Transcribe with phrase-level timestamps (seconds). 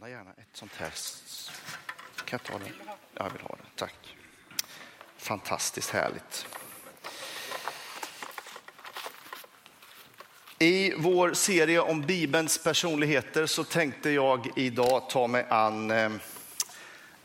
[0.00, 0.92] låna gärna ett sånt här.
[2.24, 2.72] Kan jag ta det?
[2.86, 3.68] Ja, jag vill ha det.
[3.76, 4.16] Tack.
[5.16, 6.46] Fantastiskt härligt.
[10.58, 16.10] I vår serie om Bibelns personligheter så tänkte jag idag ta mig an eh,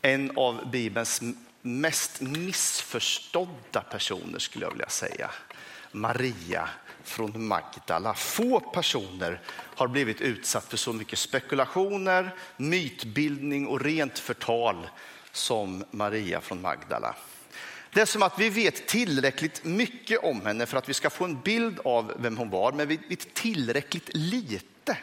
[0.02, 1.22] en av Bibelns
[1.62, 5.30] mest missförstådda personer skulle jag vilja säga.
[5.92, 6.68] Maria
[7.04, 8.14] från Magdala.
[8.14, 14.88] Få personer har blivit utsatt för så mycket spekulationer, mytbildning och rent förtal
[15.32, 17.14] som Maria från Magdala.
[17.90, 21.24] Det är som att vi vet tillräckligt mycket om henne för att vi ska få
[21.24, 24.98] en bild av vem hon var, men vi vet tillräckligt lite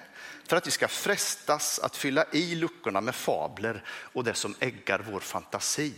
[0.47, 5.05] för att vi ska frestas att fylla i luckorna med fabler och det som äggar
[5.11, 5.93] vår fantasi.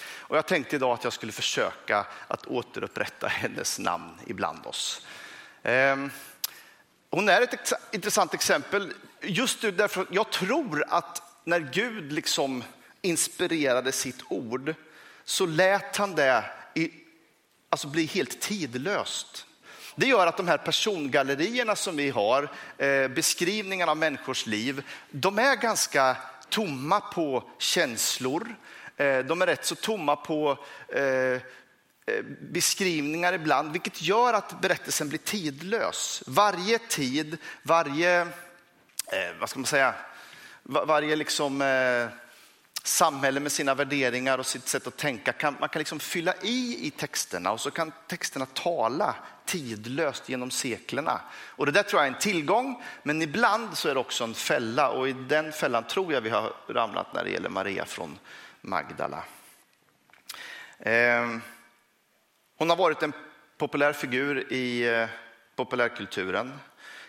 [0.00, 5.06] Och jag tänkte idag att jag skulle försöka att återupprätta hennes namn ibland oss.
[5.62, 6.10] Ehm,
[7.10, 12.64] hon är ett intressant exempel just därför jag tror att när Gud liksom
[13.02, 14.74] inspirerade sitt ord
[15.24, 16.90] så lät han det i,
[17.68, 19.46] alltså bli helt tidlöst.
[19.94, 22.48] Det gör att de här persongallerierna som vi har,
[22.78, 26.16] eh, beskrivningarna av människors liv, de är ganska
[26.48, 28.56] tomma på känslor.
[28.96, 30.58] Eh, de är rätt så tomma på
[30.88, 31.40] eh,
[32.06, 36.22] Eh, beskrivningar ibland, vilket gör att berättelsen blir tidlös.
[36.26, 38.28] Varje tid, varje, eh,
[39.40, 39.94] vad ska man säga,
[40.62, 42.08] varje liksom eh,
[42.82, 45.32] samhälle med sina värderingar och sitt sätt att tänka.
[45.32, 49.14] Kan, man kan liksom fylla i i texterna och så kan texterna tala
[49.44, 51.20] tidlöst genom seklerna.
[51.34, 54.34] Och det där tror jag är en tillgång, men ibland så är det också en
[54.34, 58.18] fälla och i den fällan tror jag vi har ramlat när det gäller Maria från
[58.60, 59.24] Magdala.
[60.78, 61.28] Eh,
[62.62, 63.12] hon har varit en
[63.58, 65.08] populär figur i eh,
[65.56, 66.52] populärkulturen.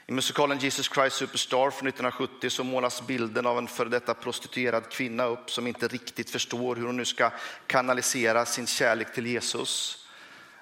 [0.07, 4.89] I musikalen Jesus Christ Superstar från 1970 så målas bilden av en före detta prostituerad
[4.89, 7.31] kvinna upp som inte riktigt förstår hur hon nu ska
[7.67, 10.05] kanalisera sin kärlek till Jesus.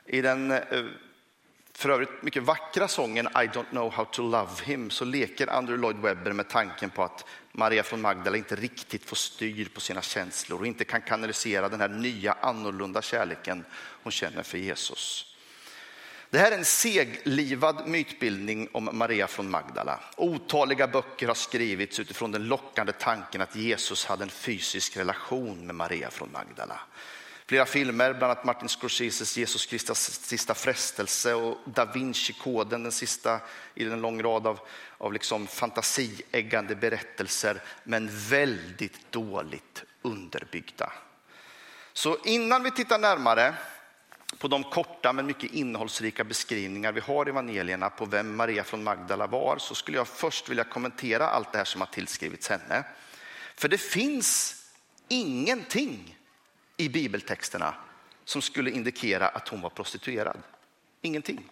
[0.05, 0.59] I den eh,
[1.73, 5.81] för övrigt mycket vackra sången I don't know how to love him så leker Andrew
[5.81, 10.01] Lloyd Webber med tanken på att Maria från Magdala inte riktigt får styr på sina
[10.01, 13.65] känslor och inte kan kanalisera den här nya annorlunda kärleken
[14.03, 15.27] hon känner för Jesus.
[16.29, 19.99] Det här är en seglivad mytbildning om Maria från Magdala.
[20.17, 25.75] Otaliga böcker har skrivits utifrån den lockande tanken att Jesus hade en fysisk relation med
[25.75, 26.79] Maria från Magdala.
[27.51, 33.39] Flera filmer, bland annat Martin Scorseses Jesus Kristus sista frestelse och Da Vinci-koden, den sista
[33.75, 34.59] i en lång rad av,
[34.97, 40.93] av liksom fantasieggande berättelser, men väldigt dåligt underbyggda.
[41.93, 43.53] Så innan vi tittar närmare
[44.37, 48.83] på de korta men mycket innehållsrika beskrivningar vi har i evangelierna på vem Maria från
[48.83, 52.83] Magdala var så skulle jag först vilja kommentera allt det här som har tillskrivits henne.
[53.55, 54.55] För det finns
[55.07, 56.17] ingenting
[56.81, 57.73] i bibeltexterna
[58.25, 60.37] som skulle indikera att hon var prostituerad.
[61.01, 61.49] Ingenting.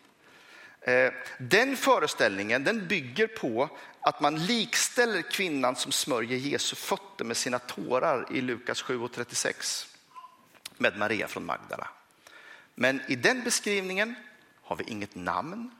[0.81, 3.69] Eh, den föreställningen den bygger på
[4.01, 9.87] att man likställer kvinnan som smörjer Jesu fötter med sina tårar i Lukas 7.36
[10.77, 11.89] med Maria från Magdala.
[12.75, 14.15] Men i den beskrivningen
[14.61, 15.71] har vi inget namn.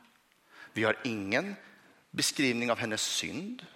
[0.72, 1.56] Vi har ingen
[2.10, 3.66] beskrivning av hennes synd.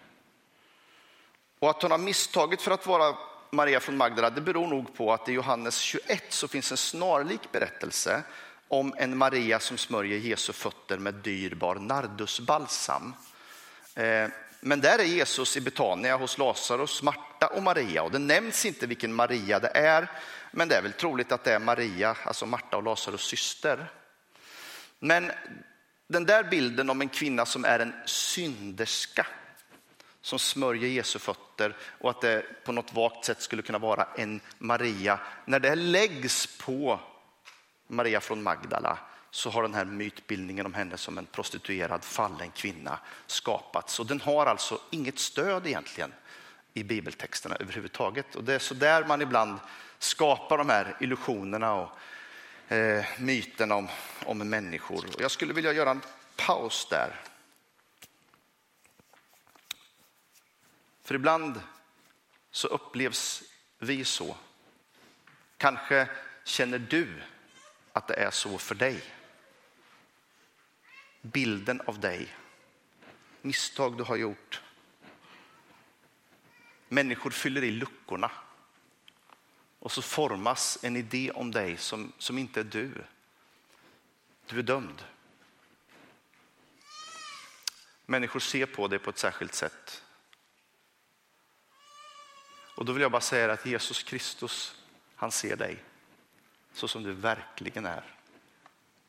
[1.58, 3.16] Och att hon har misstagit för att vara
[3.54, 7.52] Maria från Magdala, det beror nog på att i Johannes 21 så finns en snarlik
[7.52, 8.22] berättelse
[8.68, 13.14] om en Maria som smörjer Jesu fötter med dyrbar nardusbalsam.
[13.94, 14.28] Eh,
[14.60, 18.86] men där är Jesus i Betania hos Lazarus, Marta och Maria och det nämns inte
[18.86, 20.08] vilken Maria det är.
[20.50, 23.90] Men det är väl troligt att det är Maria, alltså Marta och Lazarus syster.
[24.98, 25.32] Men
[26.06, 29.26] den där bilden om en kvinna som är en synderska
[30.24, 34.40] som smörjer Jesu fötter och att det på något vagt sätt skulle kunna vara en
[34.58, 35.18] Maria.
[35.44, 37.00] När det läggs på
[37.86, 38.98] Maria från Magdala
[39.30, 44.00] så har den här mytbildningen om henne som en prostituerad fallen kvinna skapats.
[44.00, 46.12] Och den har alltså inget stöd egentligen
[46.74, 48.34] i bibeltexterna överhuvudtaget.
[48.34, 49.58] Och det är så där man ibland
[49.98, 53.88] skapar de här illusionerna och eh, myterna om,
[54.24, 55.04] om människor.
[55.14, 56.02] Och jag skulle vilja göra en
[56.36, 57.20] paus där.
[61.04, 61.60] För ibland
[62.50, 63.42] så upplevs
[63.78, 64.36] vi så.
[65.56, 66.08] Kanske
[66.44, 67.22] känner du
[67.92, 69.02] att det är så för dig.
[71.20, 72.36] Bilden av dig,
[73.42, 74.62] misstag du har gjort.
[76.88, 78.30] Människor fyller i luckorna
[79.78, 83.04] och så formas en idé om dig som, som inte är du.
[84.46, 85.04] Du är dömd.
[88.06, 90.03] Människor ser på dig på ett särskilt sätt.
[92.74, 94.74] Och då vill jag bara säga att Jesus Kristus,
[95.16, 95.84] han ser dig
[96.72, 98.04] så som du verkligen är.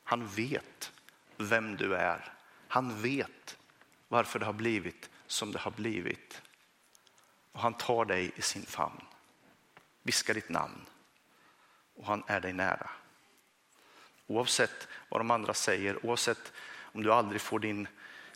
[0.03, 0.91] Han vet
[1.37, 2.33] vem du är.
[2.67, 3.57] Han vet
[4.07, 6.41] varför det har blivit som det har blivit.
[7.51, 9.01] Och han tar dig i sin famn,
[10.03, 10.85] viskar ditt namn
[11.95, 12.89] och han är dig nära.
[14.27, 17.87] Oavsett vad de andra säger, oavsett om du aldrig får din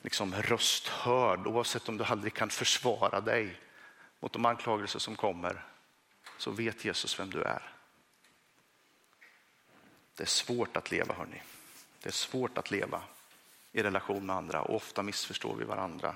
[0.02, 3.60] liksom, röst hörd, oavsett om du aldrig kan försvara dig
[4.20, 5.66] mot de anklagelser som kommer,
[6.38, 7.74] så vet Jesus vem du är.
[10.16, 11.42] Det är svårt att leva, hörni.
[12.02, 13.02] Det är svårt att leva
[13.72, 16.16] i relation med andra och ofta missförstår vi varandra.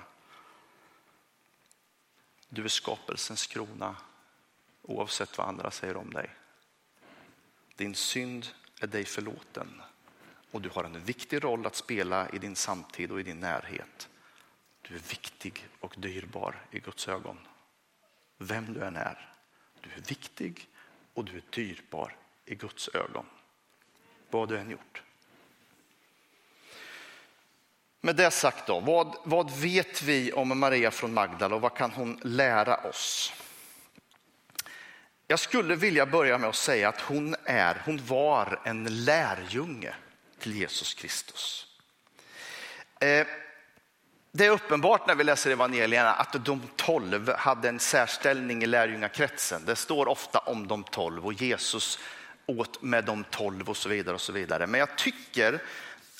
[2.48, 3.96] Du är skapelsens krona
[4.82, 6.30] oavsett vad andra säger om dig.
[7.76, 8.46] Din synd
[8.80, 9.82] är dig förlåten
[10.50, 14.08] och du har en viktig roll att spela i din samtid och i din närhet.
[14.82, 17.38] Du är viktig och dyrbar i Guds ögon.
[18.38, 19.28] Vem du än är.
[19.80, 20.68] Du är viktig
[21.14, 23.26] och du är dyrbar i Guds ögon.
[24.30, 25.02] Vad du än gjort.
[28.00, 31.90] Med det sagt då, vad, vad vet vi om Maria från Magdala och vad kan
[31.90, 33.32] hon lära oss?
[35.26, 39.94] Jag skulle vilja börja med att säga att hon, är, hon var en lärjunge
[40.38, 41.66] till Jesus Kristus.
[43.00, 43.26] Eh,
[44.36, 49.62] det är uppenbart när vi läser evangelierna att de tolv hade en särställning i lärjungakretsen.
[49.64, 51.98] Det står ofta om de tolv och Jesus
[52.46, 54.14] åt med de tolv och så vidare.
[54.14, 54.66] och så vidare.
[54.66, 55.62] Men jag tycker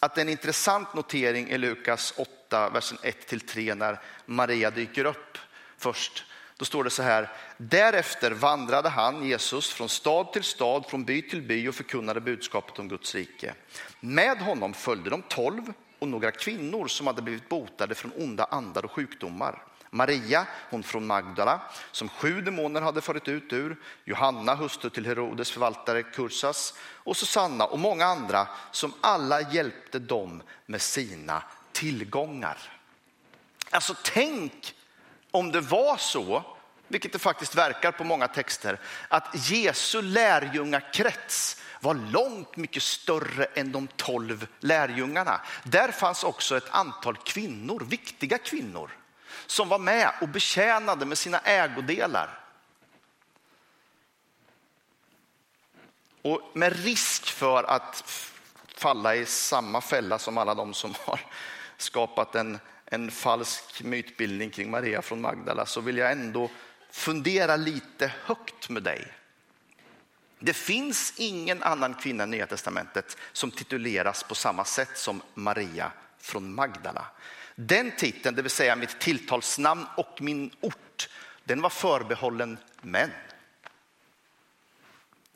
[0.00, 5.38] att det är en intressant notering i Lukas 8, versen 1-3 när Maria dyker upp
[5.78, 6.25] först.
[6.56, 11.22] Då står det så här, därefter vandrade han, Jesus, från stad till stad, från by
[11.22, 13.55] till by och förkunnade budskapet om Guds rike.
[14.00, 15.72] Med honom följde de tolv
[16.05, 19.62] och några kvinnor som hade blivit botade från onda andar och sjukdomar.
[19.91, 21.61] Maria, hon från Magdala,
[21.93, 27.65] som sju demoner hade farit ut ur, Johanna, hustru till Herodes förvaltare Kursas och Susanna
[27.65, 31.43] och många andra som alla hjälpte dem med sina
[31.73, 32.59] tillgångar.
[33.71, 34.75] Alltså tänk
[35.31, 36.43] om det var så,
[36.89, 43.72] vilket det faktiskt verkar på många texter, att Jesu lärjungakrets var långt mycket större än
[43.72, 45.40] de tolv lärjungarna.
[45.64, 48.90] Där fanns också ett antal kvinnor, viktiga kvinnor,
[49.46, 52.40] som var med och betjänade med sina ägodelar.
[56.22, 58.04] Och med risk för att
[58.76, 61.20] falla i samma fälla som alla de som har
[61.76, 66.50] skapat en, en falsk mytbildning kring Maria från Magdala så vill jag ändå
[66.90, 69.12] fundera lite högt med dig.
[70.44, 75.93] Det finns ingen annan kvinna i Nya Testamentet som tituleras på samma sätt som Maria
[76.19, 77.06] från Magdala.
[77.55, 81.08] Den titeln, det vill säga mitt tilltalsnamn och min ort,
[81.44, 83.11] den var förbehållen män.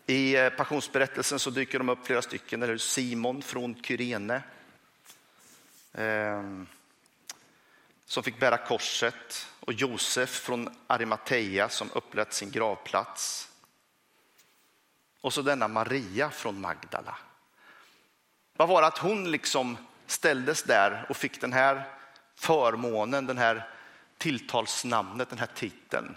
[0.07, 2.63] I eh, passionsberättelsen så dyker de upp flera stycken.
[2.63, 4.43] Eller Simon från Kyrene.
[5.93, 6.67] Ehm,
[8.07, 9.47] som fick bära korset.
[9.61, 13.48] Och Josef från Arimathea som upplät sin gravplats.
[15.21, 17.17] Och så denna Maria från Magdala.
[18.57, 19.77] Vad var det att hon liksom
[20.07, 21.89] ställdes där och fick den här
[22.35, 23.69] förmånen, den här
[24.19, 26.15] tilltalsnamnet, den här titeln.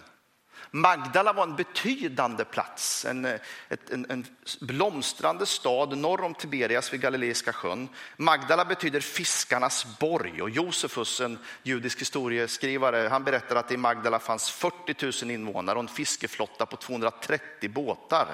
[0.74, 4.26] Magdala var en betydande plats, en, en, en,
[4.60, 7.88] blomstrande stad norr om Tiberias vid Galileiska sjön.
[8.16, 14.50] Magdala betyder fiskarnas borg och Josefus, en judisk historieskrivare, han berättar att i Magdala fanns
[14.50, 18.26] 40 000 invånare och en fiskeflotta på 230 båtar.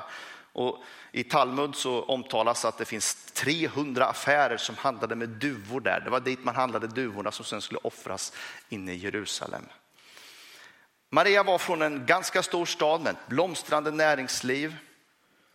[0.59, 6.01] Och I Talmud så omtalas att det finns 300 affärer som handlade med duvor där.
[6.01, 8.33] Det var dit man handlade duvorna som sen skulle offras
[8.69, 9.63] inne i Jerusalem.
[11.11, 14.77] Maria var från en ganska stor stad med ett blomstrande näringsliv.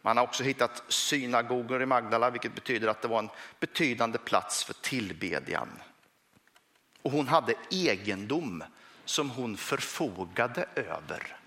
[0.01, 3.29] Man har också hittat synagogor i Magdala, vilket betyder att det var en
[3.59, 5.69] betydande plats för tillbedjan.
[7.01, 8.63] Och hon hade egendom
[9.05, 11.42] som hon förfogade över.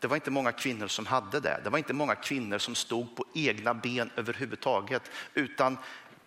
[0.00, 1.60] Det var inte många kvinnor som hade det.
[1.64, 5.78] Det var inte många kvinnor som stod på egna ben överhuvudtaget utan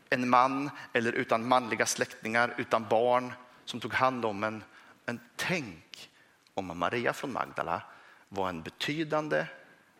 [0.09, 3.33] en man eller utan manliga släktingar, utan barn
[3.65, 4.63] som tog hand om en.
[5.05, 6.09] Men tänk
[6.53, 7.81] om Maria från Magdala
[8.29, 9.45] var en betydande,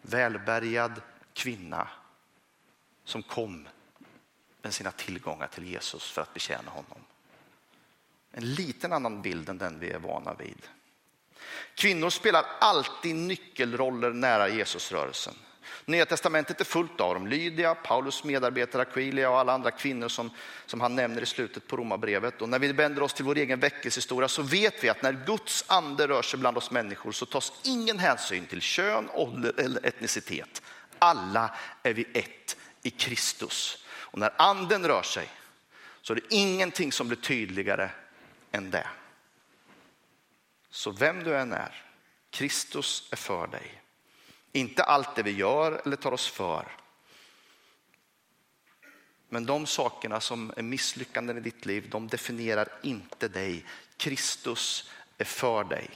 [0.02, 1.02] välbärgad
[1.34, 1.88] kvinna
[3.04, 3.68] som kom
[4.62, 7.00] med sina tillgångar till Jesus för att betjäna honom.
[8.32, 10.68] En liten annan bild än den vi är vana vid.
[11.80, 15.34] Kvinnor spelar alltid nyckelroller nära Jesusrörelsen.
[15.86, 17.28] Nya testamentet är fullt av dem.
[17.28, 20.30] Lydia, Paulus medarbetare Aquilia och alla andra kvinnor som,
[20.66, 22.42] som han nämner i slutet på romabrevet.
[22.42, 25.66] Och när vi vänder oss till vår egen väckelsehistoria så vet vi att när Guds
[25.68, 30.62] ande rör sig bland oss människor så tas ingen hänsyn till kön, ålder eller etnicitet.
[31.00, 33.86] Alla är vi ett i Kristus.
[33.90, 35.30] Och när anden rör sig
[36.02, 37.90] så är det ingenting som blir tydligare
[38.52, 38.88] än det.
[40.70, 41.84] Så vem du än är,
[42.30, 43.82] Kristus är för dig.
[44.52, 46.68] Inte allt det vi gör eller tar oss för.
[49.30, 53.66] Men de sakerna som är misslyckanden i ditt liv, de definierar inte dig.
[53.98, 55.90] Kristus är för dig.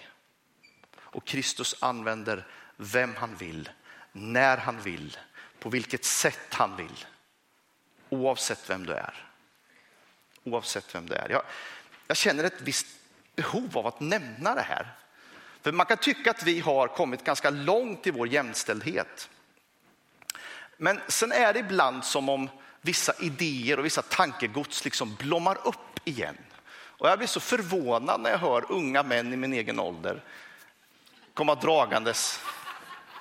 [0.96, 3.70] Och Kristus använder vem han vill,
[4.12, 5.18] när han vill,
[5.60, 7.06] på vilket sätt han vill.
[8.10, 9.30] Oavsett vem du är.
[10.44, 11.30] Oavsett vem du är.
[11.30, 11.44] Jag,
[12.08, 12.88] jag känner ett visst
[13.36, 14.96] behov av att nämna det här.
[15.62, 19.30] För man kan tycka att vi har kommit ganska långt i vår jämställdhet.
[20.78, 22.50] Men sen är det ibland som om
[22.82, 26.38] vissa idéer och vissa tankegods liksom blommar upp igen.
[26.76, 30.24] Och jag blir så förvånad när jag hör unga män i min egen ålder
[31.34, 32.40] komma dragandes,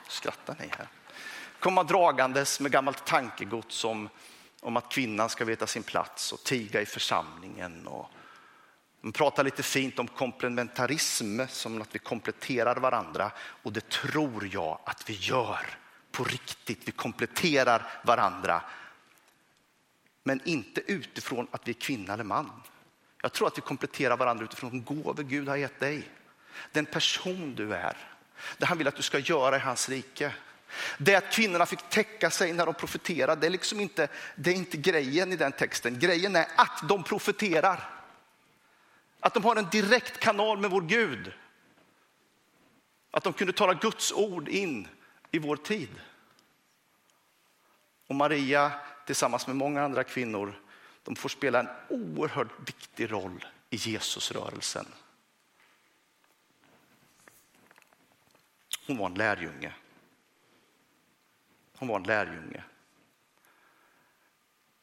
[0.08, 0.86] skrattar ni här,
[1.60, 4.08] komma dragandes med gammalt tankegods om,
[4.60, 8.10] om att kvinnan ska veta sin plats och tiga i församlingen och
[9.04, 13.30] man pratar lite fint om komplementarism, som att vi kompletterar varandra.
[13.38, 15.66] Och det tror jag att vi gör
[16.12, 16.80] på riktigt.
[16.84, 18.62] Vi kompletterar varandra.
[20.22, 22.62] Men inte utifrån att vi är kvinna eller man.
[23.22, 26.08] Jag tror att vi kompletterar varandra utifrån de gåvor Gud har gett dig.
[26.72, 27.96] Den person du är.
[28.58, 30.32] Det han vill att du ska göra i hans rike.
[30.98, 34.54] Det att kvinnorna fick täcka sig när de profeterade, det är, liksom inte, det är
[34.54, 35.98] inte grejen i den texten.
[35.98, 38.01] Grejen är att de profeterar.
[39.24, 41.32] Att de har en direkt kanal med vår Gud.
[43.10, 44.88] Att de kunde tala Guds ord in
[45.30, 46.00] i vår tid.
[48.06, 48.72] Och Maria
[49.06, 50.60] tillsammans med många andra kvinnor,
[51.02, 54.86] de får spela en oerhört viktig roll i Jesusrörelsen.
[58.86, 59.74] Hon var en lärjunge.
[61.76, 62.64] Hon var en lärjunge.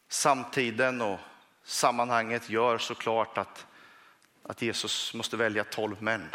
[0.07, 1.19] Samtiden och
[1.63, 3.65] sammanhanget gör såklart att
[4.49, 6.29] att Jesus måste välja tolv män.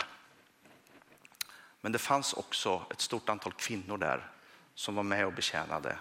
[1.81, 4.31] Men det fanns också ett stort antal kvinnor där
[4.75, 5.99] som var med och betjänade.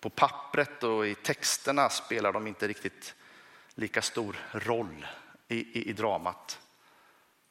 [0.00, 3.14] På pappret och i texterna spelar de inte riktigt
[3.74, 5.06] lika stor roll
[5.48, 6.60] i, i, i dramat.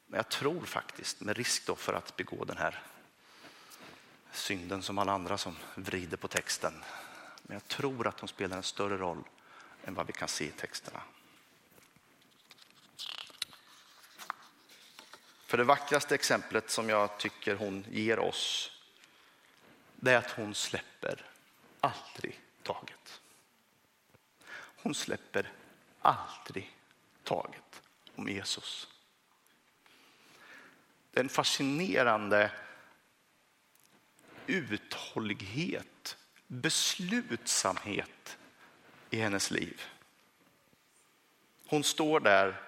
[0.06, 2.84] Men jag tror faktiskt, med risk då för att begå den här
[4.32, 6.74] synden som alla andra som vrider på texten.
[7.44, 9.24] Men jag tror att de spelar en större roll
[9.84, 11.02] än vad vi kan se i texterna.
[15.48, 18.72] För det vackraste exemplet som jag tycker hon ger oss,
[19.96, 21.26] det är att hon släpper
[21.80, 23.22] aldrig taget.
[24.54, 25.52] Hon släpper
[26.02, 26.78] aldrig
[27.24, 27.82] taget
[28.16, 28.88] om Jesus.
[31.12, 32.52] Det är en fascinerande
[34.48, 38.38] uthållighet, beslutsamhet
[39.10, 39.82] i hennes liv.
[41.68, 42.67] Hon står där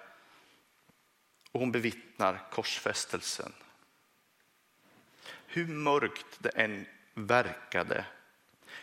[1.52, 3.52] och hon bevittnar korsfästelsen.
[5.46, 8.04] Hur mörkt det än verkade,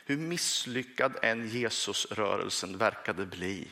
[0.05, 3.71] hur misslyckad än Jesusrörelsen verkade bli,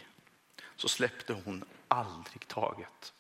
[0.76, 3.14] så släppte hon aldrig taget.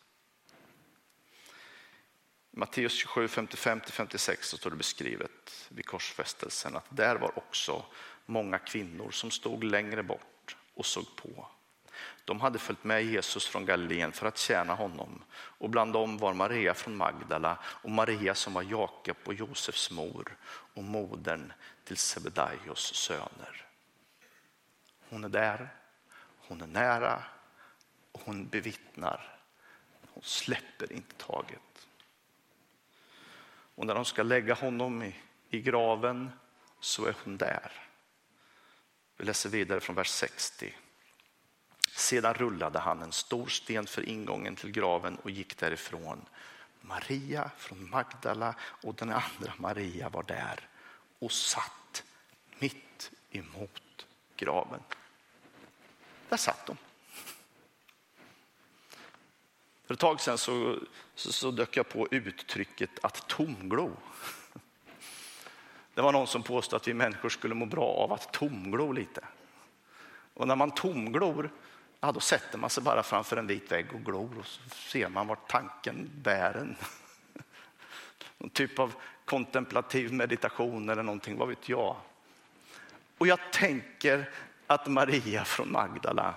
[2.51, 7.85] Matteus 27, 55-56 så står det beskrivet vid korsfästelsen att där var också
[8.25, 11.47] många kvinnor som stod längre bort och såg på.
[12.25, 15.23] De hade följt med Jesus från Galileen för att tjäna honom.
[15.33, 20.37] Och bland dem var Maria från Magdala och Maria som var Jakob och Josefs mor
[20.47, 23.65] och modern till Sebedaios söner.
[25.09, 25.69] Hon är där,
[26.47, 27.23] hon är nära
[28.11, 29.37] och hon bevittnar.
[30.13, 31.87] Hon släpper inte taget.
[33.75, 35.15] Och när de ska lägga honom i,
[35.49, 36.31] i graven
[36.79, 37.71] så är hon där.
[39.17, 40.73] Vi läser vidare från vers 60.
[41.95, 46.25] Sedan rullade han en stor sten för ingången till graven och gick därifrån.
[46.81, 50.67] Maria från Magdala och den andra Maria var där
[51.19, 52.03] och satt
[52.59, 54.79] mitt emot graven.
[56.29, 56.77] Där satt de.
[59.85, 60.79] För ett tag sedan så,
[61.15, 63.91] så, så dök jag på uttrycket att tomglo.
[65.93, 69.25] Det var någon som påstod att vi människor skulle må bra av att tomglo lite.
[70.33, 71.51] Och när man tomglor
[72.05, 75.09] ja, då sätter man sig bara framför en vit vägg och glor och så ser
[75.09, 76.75] man vart tanken bär en.
[78.37, 78.93] Någon typ av
[79.25, 81.97] kontemplativ meditation eller någonting, vad vet jag.
[83.17, 84.29] Och jag tänker
[84.67, 86.35] att Maria från Magdala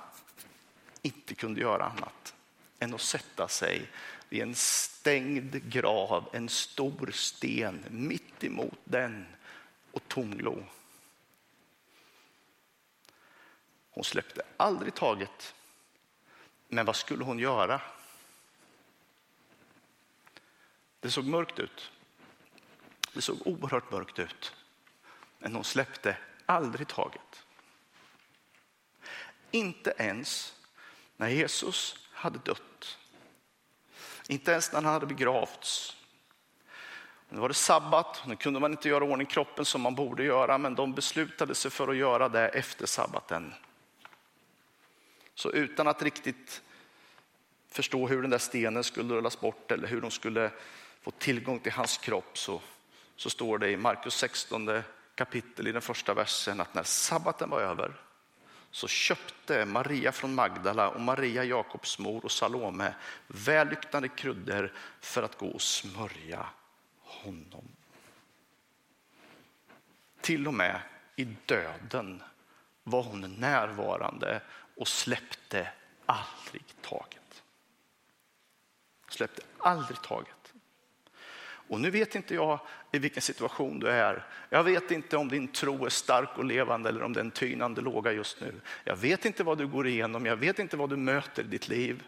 [1.02, 2.34] inte kunde göra annat
[2.78, 3.90] än att sätta sig
[4.28, 9.26] vid en stängd grav, en stor sten mitt emot den
[9.92, 10.62] och tomglo.
[13.90, 15.54] Hon släppte aldrig taget.
[16.68, 17.80] Men vad skulle hon göra?
[21.00, 21.92] Det såg mörkt ut.
[23.12, 24.56] Det såg oerhört mörkt ut.
[25.38, 27.46] Men hon släppte aldrig taget.
[29.50, 30.54] Inte ens
[31.16, 32.98] när Jesus hade dött.
[34.28, 35.96] Inte ens när han hade begravts.
[37.28, 40.58] Nu var det sabbat, nu kunde man inte göra ordning kroppen som man borde göra,
[40.58, 43.54] men de beslutade sig för att göra det efter sabbaten.
[45.38, 46.62] Så utan att riktigt
[47.68, 50.50] förstå hur den där stenen skulle rullas bort eller hur de skulle
[51.02, 52.60] få tillgång till hans kropp så,
[53.16, 54.82] så står det i Markus 16
[55.14, 57.92] kapitel i den första versen att när sabbaten var över
[58.70, 62.94] så köpte Maria från Magdala och Maria Jakobs mor och Salome
[63.26, 66.46] vällyktande kryddor för att gå och smörja
[67.00, 67.68] honom.
[70.20, 70.80] Till och med
[71.16, 72.22] i döden
[72.84, 74.40] var hon närvarande
[74.78, 75.68] och släppte
[76.06, 77.42] aldrig taget.
[79.08, 80.52] Släppte aldrig taget.
[81.40, 82.60] Och nu vet inte jag
[82.92, 84.26] i vilken situation du är.
[84.50, 88.12] Jag vet inte om din tro är stark och levande eller om den tynande låga
[88.12, 88.60] just nu.
[88.84, 91.68] Jag vet inte vad du går igenom, jag vet inte vad du möter i ditt
[91.68, 92.04] liv.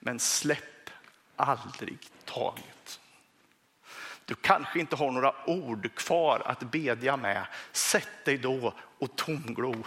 [0.00, 0.90] Men släpp
[1.36, 3.00] aldrig taget.
[4.24, 7.46] Du kanske inte har några ord kvar att bedja med.
[7.72, 9.84] Sätt dig då och tomglo.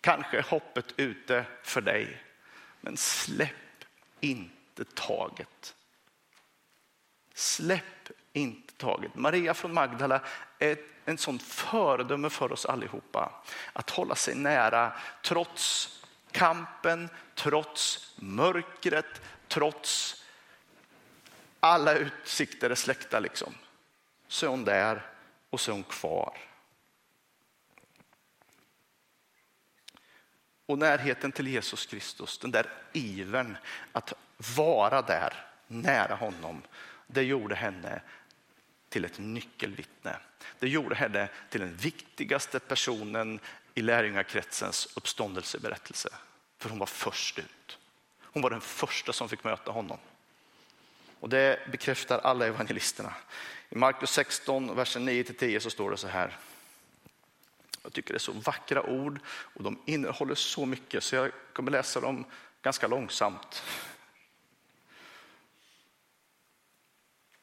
[0.00, 2.22] Kanske är hoppet ute för dig,
[2.80, 3.84] men släpp
[4.20, 5.74] inte taget.
[7.34, 9.14] Släpp inte taget.
[9.14, 10.20] Maria från Magdala
[10.58, 13.42] är en sån föredöme för oss allihopa.
[13.72, 14.92] Att hålla sig nära
[15.22, 15.88] trots
[16.30, 20.16] kampen, trots mörkret, trots
[21.60, 23.20] alla utsikter är släckta.
[23.20, 23.54] Liksom.
[24.28, 25.06] Så är hon där
[25.50, 26.38] och så är hon kvar.
[30.70, 33.56] Och närheten till Jesus Kristus, den där ivern
[33.92, 34.12] att
[34.56, 36.62] vara där nära honom,
[37.06, 38.00] det gjorde henne
[38.88, 40.16] till ett nyckelvittne.
[40.58, 43.40] Det gjorde henne till den viktigaste personen
[43.74, 46.08] i lärjungakretsens uppståndelseberättelse.
[46.58, 47.78] För hon var först ut.
[48.22, 49.98] Hon var den första som fick möta honom.
[51.20, 53.14] Och det bekräftar alla evangelisterna.
[53.68, 56.38] I Markus 16, versen 9-10 så står det så här.
[57.82, 61.70] Jag tycker det är så vackra ord och de innehåller så mycket så jag kommer
[61.70, 62.24] läsa dem
[62.62, 63.62] ganska långsamt.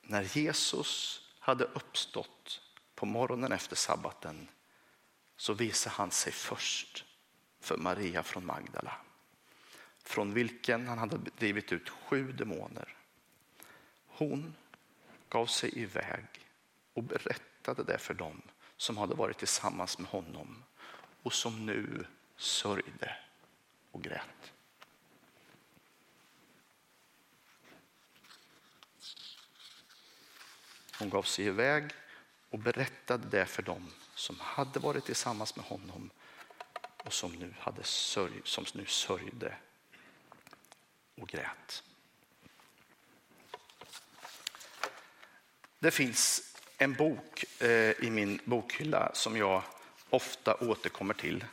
[0.02, 2.62] När Jesus hade uppstått
[2.96, 4.48] på morgonen efter sabbaten
[5.38, 7.06] så visade han sig först
[7.60, 8.94] för Maria från Magdala
[10.08, 12.96] från vilken han hade drivit ut sju demoner.
[14.08, 14.56] Hon
[15.30, 16.26] gav sig iväg
[16.94, 18.42] och berättade det för dem
[18.78, 20.64] som hade varit tillsammans med honom
[21.24, 22.06] och som nu
[22.38, 23.16] sörjde
[23.92, 24.54] och grät.
[31.00, 31.92] Hon gav sig iväg
[32.50, 36.10] och berättade det för dem som hade varit tillsammans med honom
[37.04, 39.58] och som nu, hade sörj, som nu sörjde
[41.16, 41.84] och grät.
[45.80, 46.47] Det finns
[46.78, 49.62] en bok eh, i min bokhylla som jag
[50.10, 51.46] ofta återkommer till.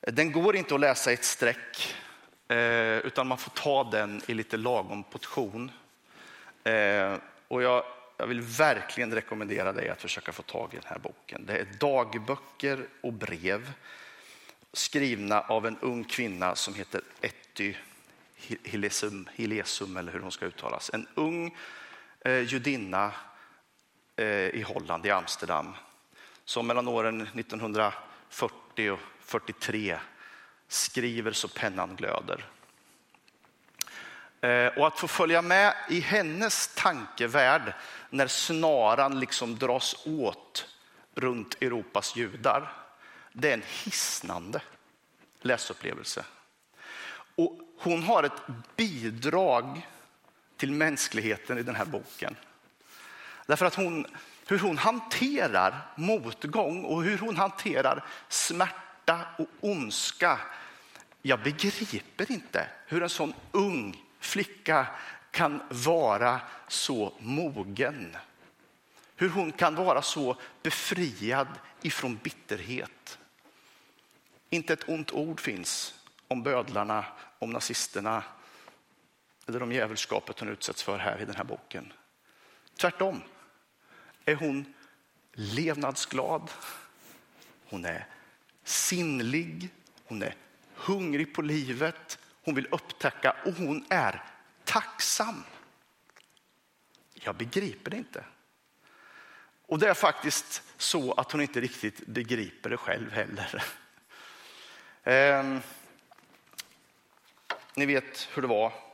[0.00, 1.94] Den går inte att läsa i ett streck,
[2.48, 5.70] eh, utan man får ta den i lite lagom portion.
[6.64, 7.16] Eh,
[7.48, 7.84] och jag,
[8.16, 11.46] jag vill verkligen rekommendera dig att försöka få tag i den här boken.
[11.46, 13.72] Det är dagböcker och brev
[14.72, 17.74] skrivna av en ung kvinna som heter Etty
[18.62, 20.90] Hilesum, Hilesum eller hur hon ska uttalas.
[20.94, 21.56] En ung
[22.20, 23.12] eh, judinna
[24.18, 25.74] Eh, i Holland, i Amsterdam,
[26.44, 29.98] som mellan åren 1940 och 43
[30.68, 32.44] skriver så pennan glöder.
[34.40, 37.72] Eh, och att få följa med i hennes tankevärld
[38.10, 40.66] när snaran liksom dras åt
[41.14, 42.72] runt Europas judar,
[43.32, 44.60] det är en hisnande
[45.40, 46.24] läsupplevelse.
[47.34, 48.42] Och hon har ett
[48.76, 49.86] bidrag
[50.56, 52.36] till mänskligheten i den här boken
[53.48, 54.06] Därför att hon,
[54.46, 60.38] hur hon hanterar motgång och hur hon hanterar smärta och ondska.
[61.22, 64.86] Jag begriper inte hur en sån ung flicka
[65.30, 68.16] kan vara så mogen.
[69.16, 71.48] Hur hon kan vara så befriad
[71.82, 73.18] ifrån bitterhet.
[74.50, 75.94] Inte ett ont ord finns
[76.28, 77.04] om bödlarna,
[77.38, 78.22] om nazisterna
[79.46, 81.92] eller om djävulskapet hon utsätts för här i den här boken.
[82.76, 83.22] Tvärtom
[84.28, 84.74] är hon
[85.32, 86.50] levnadsglad,
[87.64, 88.06] hon är
[88.64, 89.70] sinnlig,
[90.04, 90.34] hon är
[90.74, 94.24] hungrig på livet, hon vill upptäcka och hon är
[94.64, 95.44] tacksam.
[97.14, 98.24] Jag begriper det inte.
[99.66, 103.64] Och det är faktiskt så att hon inte riktigt begriper det själv heller.
[105.02, 105.58] Eh,
[107.74, 108.87] ni vet hur det var.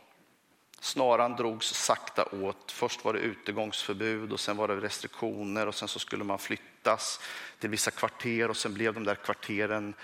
[0.84, 2.72] Snaran drogs sakta åt.
[2.72, 7.20] Först var det utegångsförbud och sen var det restriktioner och sen så skulle man flyttas
[7.58, 9.94] till vissa kvarter och sen blev de där kvarteren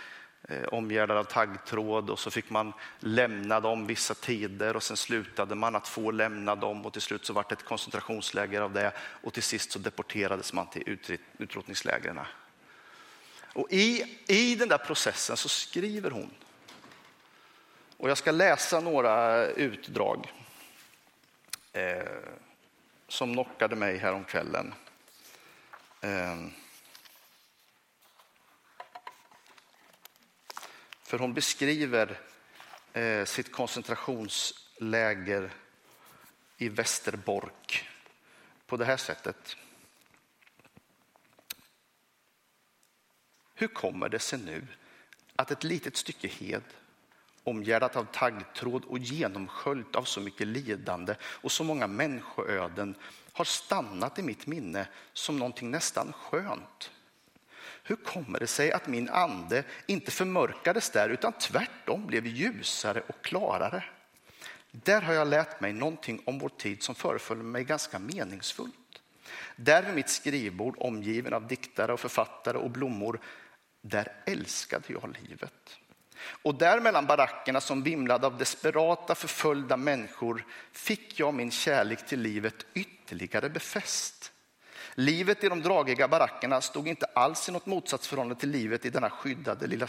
[0.49, 5.55] eh, omgärdade av taggtråd och så fick man lämna dem vissa tider och sen slutade
[5.55, 8.93] man att få lämna dem och till slut så var det ett koncentrationsläger av det
[8.99, 10.99] och till sist så deporterades man till
[11.39, 12.21] utrotningslägren.
[13.53, 16.31] Och i, i den där processen så skriver hon
[17.97, 20.33] och jag ska läsa några utdrag
[21.73, 22.19] eh,
[23.09, 24.75] som knockade mig häromkvällen.
[26.01, 26.47] Eh,
[31.03, 32.21] för hon beskriver
[32.93, 35.51] eh, sitt koncentrationsläger
[36.57, 37.89] i Västerbork
[38.67, 39.57] på det här sättet.
[43.55, 44.67] Hur kommer det sig nu
[45.37, 46.63] att ett litet stycke hed
[47.45, 52.95] omgärdat av taggtråd och genomsköljt av så mycket lidande och så många människoöden
[53.33, 56.91] har stannat i mitt minne som någonting nästan skönt.
[57.83, 63.23] Hur kommer det sig att min ande inte förmörkades där utan tvärtom blev ljusare och
[63.23, 63.85] klarare?
[64.71, 68.75] Där har jag lärt mig någonting om vår tid som föreföll mig ganska meningsfullt.
[69.57, 73.21] Där vid mitt skrivbord omgiven av diktare och författare och blommor,
[73.81, 75.79] där älskade jag livet.
[76.43, 82.21] Och där mellan barackerna som vimlade av desperata förföljda människor fick jag min kärlek till
[82.21, 84.33] livet ytterligare befäst.
[84.95, 89.11] Livet i de dragiga barackerna stod inte alls i något motsatsförhållande till livet i denna
[89.11, 89.87] skyddade lilla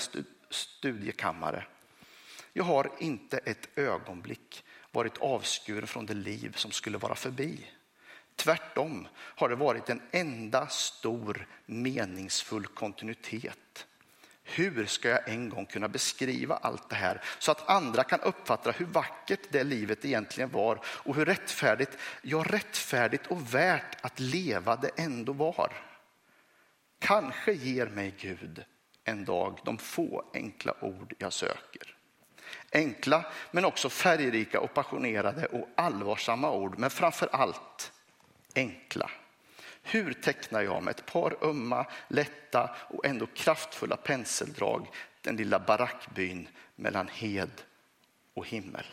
[0.50, 1.66] studiekammare.
[2.54, 7.68] Jag har inte ett ögonblick varit avskuren från det liv som skulle vara förbi.
[8.36, 13.88] Tvärtom har det varit en enda stor meningsfull kontinuitet
[14.52, 18.72] hur ska jag en gång kunna beskriva allt det här så att andra kan uppfatta
[18.72, 24.76] hur vackert det livet egentligen var och hur rättfärdigt, ja rättfärdigt och värt att leva
[24.76, 25.74] det ändå var.
[27.00, 28.64] Kanske ger mig Gud
[29.04, 31.96] en dag de få enkla ord jag söker.
[32.72, 37.92] Enkla men också färgrika och passionerade och allvarsamma ord men framför allt
[38.56, 39.10] enkla.
[39.84, 44.88] Hur tecknar jag med ett par ömma, lätta och ändå kraftfulla penseldrag
[45.22, 47.52] den lilla barackbyn mellan hed
[48.34, 48.86] och himmel?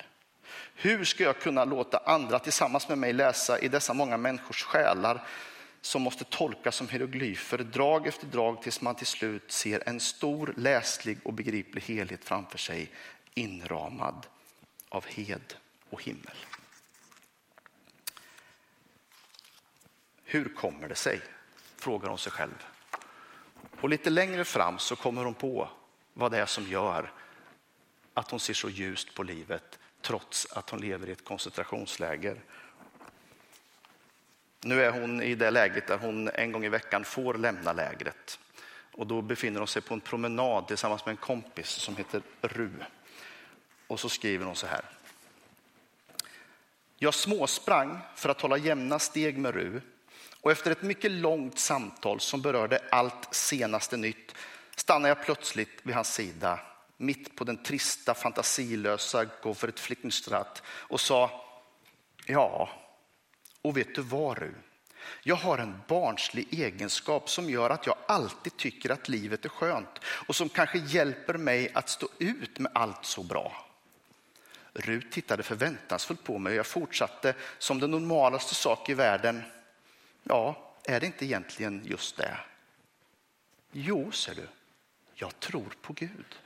[0.74, 5.26] Hur ska jag kunna låta andra tillsammans med mig läsa i dessa många människors själar
[5.80, 10.54] som måste tolkas som hieroglyfer drag efter drag tills man till slut ser en stor
[10.56, 12.90] läslig och begriplig helhet framför sig
[13.34, 14.26] inramad
[14.88, 15.54] av hed
[15.90, 16.36] och himmel.
[20.30, 21.20] Hur kommer det sig?
[21.76, 22.66] Frågar hon sig själv.
[23.80, 25.68] Och lite längre fram så kommer hon på
[26.12, 27.12] vad det är som gör
[28.14, 32.40] att hon ser så ljust på livet trots att hon lever i ett koncentrationsläger.
[34.60, 38.38] Nu är hon i det läget där hon en gång i veckan får lämna lägret.
[38.92, 42.70] Och då befinner hon sig på en promenad tillsammans med en kompis som heter Ru.
[43.86, 44.84] Och så skriver hon så här.
[46.96, 49.80] Jag småsprang för att hålla jämna steg med Ru
[50.40, 54.34] och efter ett mycket långt samtal som berörde allt senaste nytt
[54.76, 56.60] stannade jag plötsligt vid hans sida
[56.98, 61.44] mitt på den trista, fantasilösa Goffert Flickenstratt och sa
[62.26, 62.70] Ja,
[63.62, 64.54] och vet du vad du?
[65.22, 69.98] Jag har en barnslig egenskap som gör att jag alltid tycker att livet är skönt
[70.04, 73.66] och som kanske hjälper mig att stå ut med allt så bra.
[74.72, 79.42] Rut tittade förväntansfullt på mig och jag fortsatte som den normalaste sak i världen.
[80.28, 82.36] Ja, är det inte egentligen just det?
[83.72, 84.48] Jo, ser du,
[85.14, 86.38] jag tror på Gud.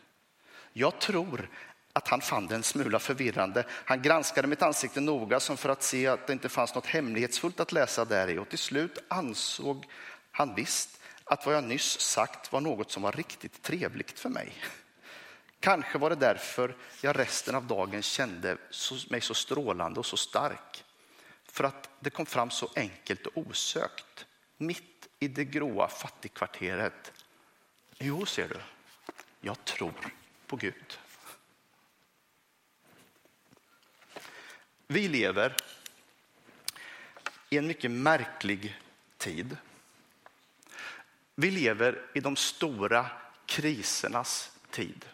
[0.72, 1.48] Jag tror
[1.92, 3.64] att han fann det en smula förvirrande.
[3.68, 7.60] Han granskade mitt ansikte noga som för att se att det inte fanns något hemlighetsfullt
[7.60, 9.86] att läsa där i och till slut ansåg
[10.30, 14.52] han visst att vad jag nyss sagt var något som var riktigt trevligt för mig.
[15.60, 18.56] Kanske var det därför jag resten av dagen kände
[19.10, 20.84] mig så strålande och så stark.
[21.52, 27.12] För att det kom fram så enkelt och osökt, mitt i det gråa fattigkvarteret.
[27.98, 28.60] Jo, ser du,
[29.40, 30.12] jag tror
[30.46, 30.98] på Gud.
[34.86, 35.56] Vi lever
[37.50, 38.80] i en mycket märklig
[39.16, 39.56] tid.
[41.34, 43.10] Vi lever i de stora
[43.46, 45.04] krisernas tid.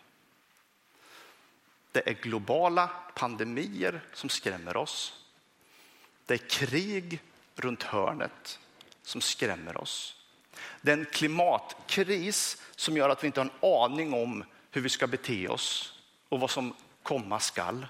[1.93, 5.25] Det är globala pandemier som skrämmer oss.
[6.29, 7.21] Det är krig
[7.57, 8.59] runt hörnet
[9.03, 10.17] som skrämmer oss.
[10.81, 14.89] Det är en klimatkris som gör att vi inte har en aning om hur vi
[14.89, 15.95] ska bete oss
[16.29, 17.87] och vad som komma skall.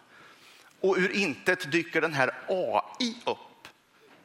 [0.80, 3.68] Och ur intet dyker den här AI upp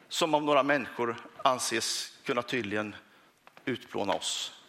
[0.09, 2.95] som av några människor anses kunna tydligen
[3.65, 4.61] utplåna oss.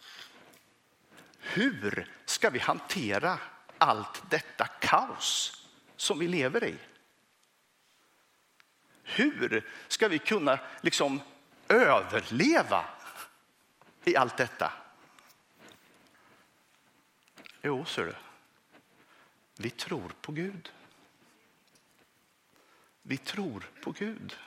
[1.39, 3.39] Hur ska vi hantera
[3.77, 5.61] allt detta kaos
[5.95, 6.75] som vi lever i?
[9.05, 11.21] Hur ska vi kunna liksom
[11.67, 12.85] överleva
[14.03, 14.71] i allt detta?
[17.61, 18.15] Jo, ser du.
[19.57, 20.71] Vi tror på Gud.
[23.01, 24.37] Vi tror på Gud.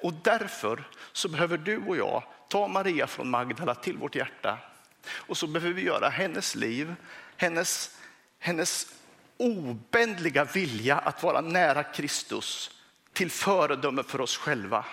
[0.00, 4.58] Och därför så behöver du och jag ta Maria från Magdala till vårt hjärta.
[5.06, 6.94] Och så behöver vi göra hennes liv,
[7.36, 7.98] hennes,
[8.38, 8.94] hennes
[9.36, 12.70] obändliga vilja att vara nära Kristus
[13.12, 14.84] till föredöme för oss själva.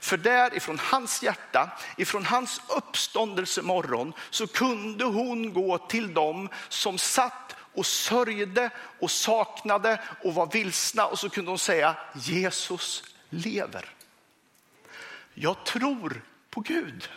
[0.00, 6.98] För där ifrån hans hjärta, ifrån hans uppståndelsemorgon så kunde hon gå till dem som
[6.98, 13.88] satt och sörjde och saknade och var vilsna och så kunde hon säga Jesus lever.
[15.34, 17.08] Jag tror på Gud.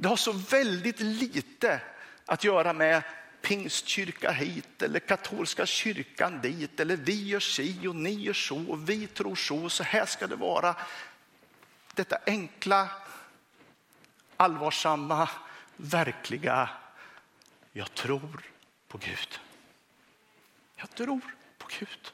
[0.00, 1.80] Det har så väldigt lite
[2.26, 3.02] att göra med
[3.42, 8.88] pingstkyrka hit eller katolska kyrkan dit eller vi gör si och ni gör så och
[8.88, 10.76] vi tror så och så här ska det vara.
[11.94, 12.88] Detta enkla,
[14.36, 15.28] allvarsamma,
[15.76, 16.70] verkliga.
[17.72, 18.40] Jag tror
[18.88, 19.40] på Gud.
[20.76, 21.20] Jag tror
[21.58, 22.12] på Gud.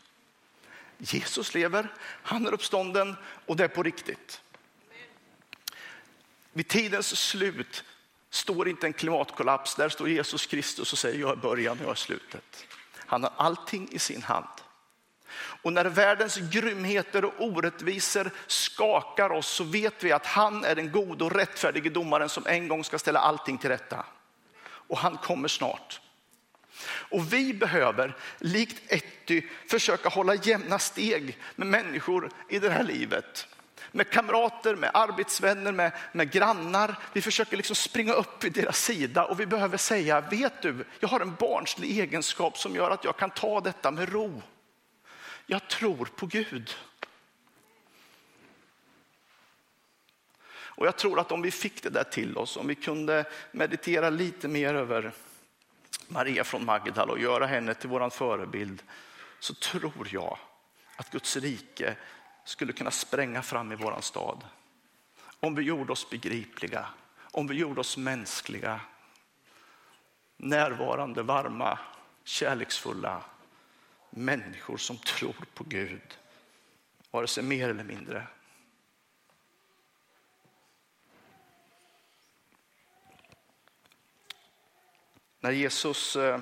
[0.98, 3.16] Jesus lever, han är uppstånden
[3.46, 4.40] och det är på riktigt.
[6.56, 7.84] Vid tidens slut
[8.30, 11.90] står inte en klimatkollaps, där står Jesus Kristus och säger jag är början och jag
[11.90, 12.66] är slutet.
[12.96, 14.48] Han har allting i sin hand.
[15.62, 20.92] Och när världens grymheter och orättvisor skakar oss så vet vi att han är den
[20.92, 24.06] gode och rättfärdige domaren som en gång ska ställa allting till rätta.
[24.64, 26.00] Och han kommer snart.
[26.86, 33.48] Och vi behöver, likt Etty, försöka hålla jämna steg med människor i det här livet
[33.94, 36.98] med kamrater, med arbetsvänner, med, med grannar.
[37.12, 41.08] Vi försöker liksom springa upp vid deras sida och vi behöver säga, vet du, jag
[41.08, 44.42] har en barnslig egenskap som gör att jag kan ta detta med ro.
[45.46, 46.74] Jag tror på Gud.
[50.54, 54.10] Och jag tror att om vi fick det där till oss, om vi kunde meditera
[54.10, 55.12] lite mer över
[56.08, 58.82] Maria från Magdala och göra henne till vår förebild,
[59.40, 60.38] så tror jag
[60.96, 61.96] att Guds rike
[62.44, 64.44] skulle kunna spränga fram i våran stad.
[65.40, 68.80] Om vi gjorde oss begripliga, om vi gjorde oss mänskliga,
[70.36, 71.78] närvarande, varma,
[72.24, 73.24] kärleksfulla
[74.10, 76.18] människor som tror på Gud,
[77.10, 78.26] vare sig mer eller mindre.
[85.40, 86.40] När Jesus eh,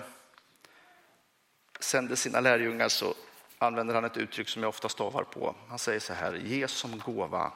[1.80, 3.14] sände sina lärjungar så
[3.62, 5.54] använder han ett uttryck som jag ofta stavar på.
[5.68, 7.52] Han säger så här, ge som gåva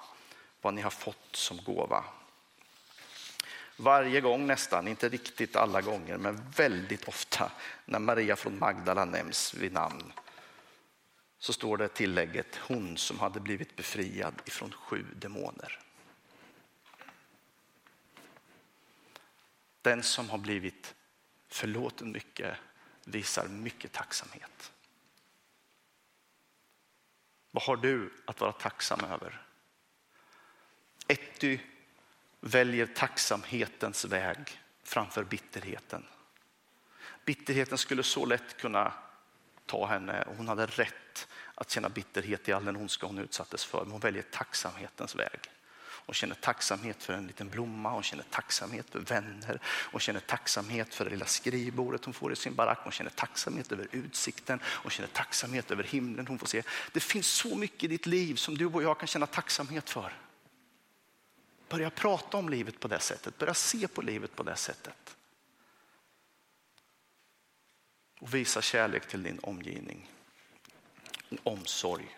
[0.61, 2.05] vad ni har fått som gåva.
[3.77, 7.53] Varje gång nästan, inte riktigt alla gånger, men väldigt ofta
[7.85, 10.13] när Maria från Magdala nämns vid namn
[11.39, 15.81] så står det tillägget hon som hade blivit befriad ifrån sju demoner.
[19.83, 20.95] Den som har blivit
[21.49, 22.57] förlåten mycket
[23.05, 24.73] visar mycket tacksamhet.
[27.57, 29.43] Vad har du att vara tacksam över?
[31.09, 31.59] Etty
[32.41, 36.07] väljer tacksamhetens väg framför bitterheten.
[37.25, 38.93] Bitterheten skulle så lätt kunna
[39.67, 43.65] ta henne och hon hade rätt att känna bitterhet i all den ondska hon utsattes
[43.65, 43.83] för.
[43.83, 45.41] Men hon väljer tacksamhetens väg.
[46.07, 50.95] Hon känner tacksamhet för en liten blomma, hon känner tacksamhet för vänner, hon känner tacksamhet
[50.95, 54.91] för det lilla skrivbordet hon får i sin barack, hon känner tacksamhet över utsikten, hon
[54.91, 56.63] känner tacksamhet över himlen hon får se.
[56.93, 60.13] Det finns så mycket i ditt liv som du och jag kan känna tacksamhet för.
[61.69, 65.17] Börja prata om livet på det sättet, börja se på livet på det sättet.
[68.21, 70.11] Och visa kärlek till din omgivning.
[71.43, 72.17] Omsorg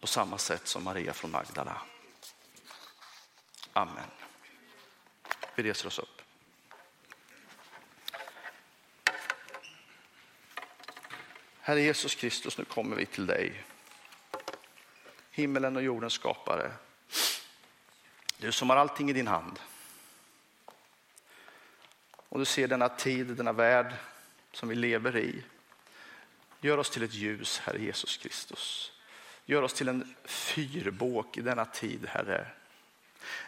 [0.00, 1.82] på samma sätt som Maria från Magdala.
[3.76, 4.10] Amen.
[5.54, 6.22] Vi reser oss upp.
[11.60, 13.64] Herre Jesus Kristus, nu kommer vi till dig.
[15.30, 16.72] Himmelen och jordens skapare.
[18.38, 19.60] Du som har allting i din hand.
[22.16, 23.94] Och du ser denna tid, denna värld
[24.52, 25.42] som vi lever i.
[26.60, 28.92] Gör oss till ett ljus, Herre Jesus Kristus.
[29.44, 32.46] Gör oss till en fyrbåk i denna tid, Herre.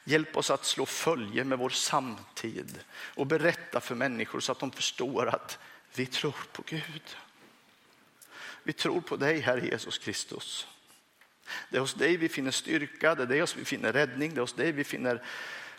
[0.04, 4.70] Hjälp oss att slå följe med vår samtid och berätta för människor så att de
[4.70, 5.58] förstår att
[5.94, 7.16] vi tror på Gud.
[8.62, 10.66] Vi tror på dig, Herre Jesus Kristus.
[11.70, 14.38] Det är hos dig vi finner styrka, det är hos dig vi finner räddning, det
[14.38, 15.22] är hos dig vi finner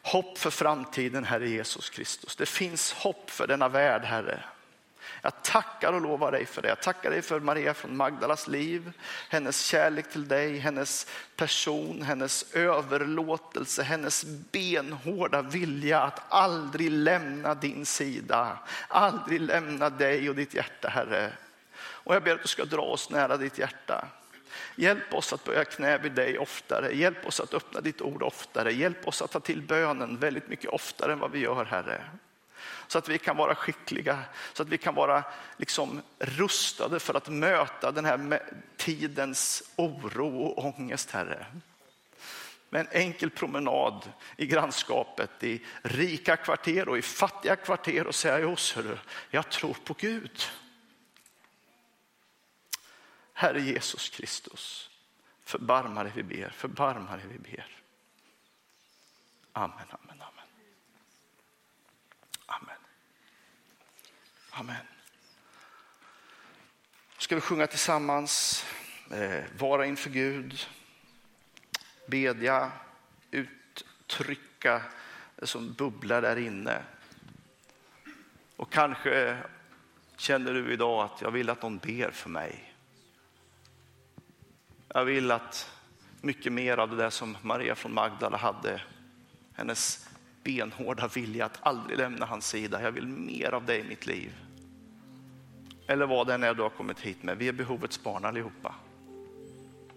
[0.01, 2.35] hopp för framtiden, Herre Jesus Kristus.
[2.35, 4.43] Det finns hopp för denna värld, Herre.
[5.21, 6.67] Jag tackar och lovar dig för det.
[6.67, 8.91] Jag tackar dig för Maria från Magdalas liv,
[9.29, 17.85] hennes kärlek till dig, hennes person, hennes överlåtelse, hennes benhårda vilja att aldrig lämna din
[17.85, 21.31] sida, aldrig lämna dig och ditt hjärta, Herre.
[21.81, 24.07] Och jag ber att du ska dra oss nära ditt hjärta.
[24.75, 26.91] Hjälp oss att böja knä vid dig oftare.
[26.95, 28.73] Hjälp oss att öppna ditt ord oftare.
[28.73, 32.01] Hjälp oss att ta till bönen väldigt mycket oftare än vad vi gör, Herre.
[32.89, 34.23] Så att vi kan vara skickliga,
[34.53, 35.23] så att vi kan vara
[35.57, 38.43] liksom rustade för att möta den här
[38.77, 41.45] tidens oro och ångest, Herre.
[42.69, 48.47] Med en enkel promenad i grannskapet, i rika kvarter och i fattiga kvarter och säga,
[48.47, 48.75] oss,
[49.29, 50.41] jag tror på Gud.
[53.33, 54.89] Herre Jesus Kristus,
[55.43, 57.67] förbarma dig vi ber, förbarma dig vi ber.
[59.53, 60.45] Amen, amen, amen.
[62.45, 62.78] Amen.
[64.59, 64.75] Amen.
[67.17, 68.65] Ska vi sjunga tillsammans,
[69.11, 70.67] eh, vara inför Gud,
[72.07, 72.71] bedja,
[73.31, 74.81] uttrycka
[75.35, 76.81] det som bubblar där inne.
[78.55, 79.37] Och kanske
[80.17, 82.73] känner du idag att jag vill att någon ber för mig.
[84.87, 85.71] Jag vill att
[86.21, 88.81] mycket mer av det där som Maria från Magdala hade,
[89.53, 90.09] hennes
[90.43, 92.81] benhårda vilja att aldrig lämna hans sida.
[92.81, 94.31] Jag vill mer av det i mitt liv.
[95.89, 97.37] Eller vad det än är du har kommit hit med.
[97.37, 98.75] Vi är behovets barn allihopa.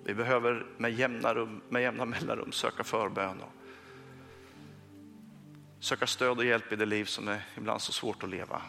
[0.04, 3.52] Vi behöver med jämna, rum, med jämna mellanrum söka förbön och
[5.80, 8.62] söka stöd och hjälp i det liv som är ibland så svårt att leva.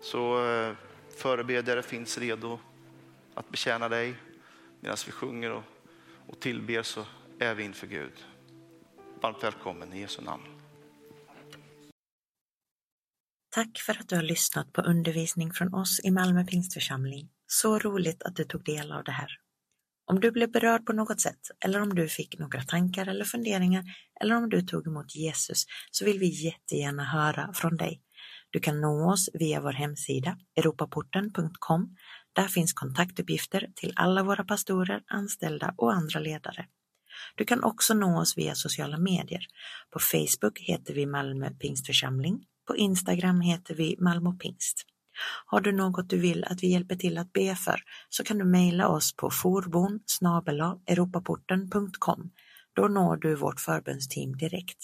[0.00, 0.72] Så eh,
[1.16, 2.58] förebedjare finns redo
[3.34, 4.14] att betjäna dig
[4.80, 5.62] medan vi sjunger och,
[6.26, 7.04] och tillber så
[7.38, 8.24] är vi inför Gud.
[9.20, 10.42] Varmt välkommen i Jesu namn.
[13.56, 17.28] Tack för att du har lyssnat på undervisning från oss i Malmö Pingstförsamling.
[17.46, 19.28] Så roligt att du tog del av det här.
[20.06, 23.84] Om du blev berörd på något sätt eller om du fick några tankar eller funderingar
[24.20, 28.02] eller om du tog emot Jesus så vill vi jättegärna höra från dig.
[28.50, 31.96] Du kan nå oss via vår hemsida europaporten.com
[32.32, 36.66] där finns kontaktuppgifter till alla våra pastorer, anställda och andra ledare.
[37.34, 39.46] Du kan också nå oss via sociala medier.
[39.90, 42.46] På Facebook heter vi Malmö Pingstförsamling.
[42.66, 44.86] På Instagram heter vi Malmö Pingst.
[45.46, 48.44] Har du något du vill att vi hjälper till att be för så kan du
[48.44, 50.00] mejla oss på forbon
[50.86, 52.30] europaporten.com.
[52.74, 54.78] Då når du vårt förbönsteam direkt.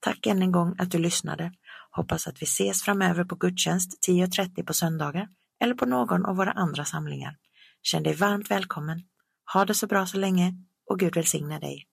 [0.00, 1.52] Tack än en gång att du lyssnade.
[1.90, 5.28] Hoppas att vi ses framöver på gudstjänst 10.30 på söndagar
[5.60, 7.36] eller på någon av våra andra samlingar.
[7.82, 9.02] Känn dig varmt välkommen.
[9.52, 10.54] Ha det så bra så länge
[10.90, 11.86] och Gud välsigne dig.